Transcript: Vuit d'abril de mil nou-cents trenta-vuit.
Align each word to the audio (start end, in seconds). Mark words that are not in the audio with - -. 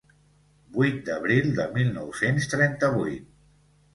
Vuit 0.77 0.95
d'abril 1.09 1.51
de 1.59 1.67
mil 1.77 1.93
nou-cents 1.97 2.49
trenta-vuit. 2.53 3.29